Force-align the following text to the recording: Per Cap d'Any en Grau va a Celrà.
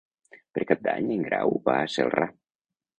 Per 0.57 0.63
Cap 0.71 0.81
d'Any 0.89 1.13
en 1.17 1.27
Grau 1.29 1.55
va 1.71 1.79
a 1.83 1.87
Celrà. 1.99 2.29